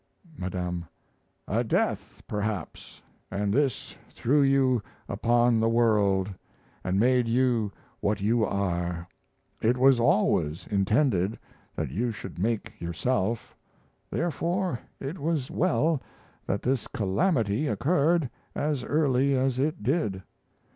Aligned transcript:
'Madame.' 0.35 0.85
A 1.47 1.63
death, 1.63 2.23
perhaps, 2.27 3.03
and 3.29 3.53
this 3.53 3.93
threw 4.09 4.41
you 4.41 4.81
upon 5.07 5.59
the 5.59 5.69
world 5.69 6.33
and 6.83 6.99
made 6.99 7.27
you 7.27 7.71
what 7.99 8.19
you 8.19 8.43
are; 8.43 9.07
it 9.61 9.77
was 9.77 9.99
always 9.99 10.65
intended 10.71 11.37
that 11.75 11.91
you 11.91 12.11
should 12.11 12.39
make 12.39 12.81
yourself; 12.81 13.55
therefore, 14.09 14.79
it 14.99 15.19
was 15.19 15.51
well 15.51 16.01
that 16.47 16.63
this 16.63 16.87
calamity 16.87 17.67
occurred 17.67 18.27
as 18.55 18.83
early 18.83 19.35
as 19.35 19.59
it 19.59 19.83
did. 19.83 20.23